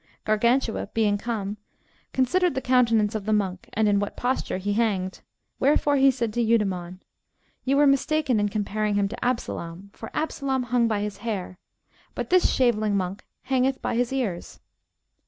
Gargantua, 0.25 0.87
being 0.95 1.19
come, 1.19 1.57
considered 2.11 2.55
the 2.55 2.59
countenance 2.61 3.13
of 3.13 3.25
the 3.25 3.31
monk, 3.31 3.69
and 3.73 3.87
in 3.87 3.99
what 3.99 4.17
posture 4.17 4.57
he 4.57 4.73
hanged; 4.73 5.21
wherefore 5.59 5.97
he 5.97 6.09
said 6.09 6.33
to 6.33 6.41
Eudemon, 6.41 7.01
You 7.65 7.77
were 7.77 7.85
mistaken 7.85 8.39
in 8.39 8.49
comparing 8.49 8.95
him 8.95 9.07
to 9.09 9.23
Absalom; 9.23 9.91
for 9.93 10.09
Absalom 10.15 10.63
hung 10.63 10.87
by 10.87 11.01
his 11.01 11.17
hair, 11.17 11.59
but 12.15 12.31
this 12.31 12.51
shaveling 12.51 12.97
monk 12.97 13.23
hangeth 13.43 13.79
by 13.79 13.95
the 13.95 14.15
ears. 14.17 14.59